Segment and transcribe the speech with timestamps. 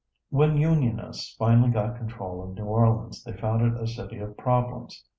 [0.31, 5.05] When Unionists finally got control of New Orleans they found it a city of problems.